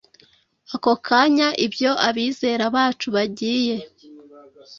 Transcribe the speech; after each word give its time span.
ako 0.75 0.91
kanya 1.07 1.47
ibyo 1.65 1.91
abizera 2.07 2.63
bacu 2.75 3.07
bagiye 3.15 3.77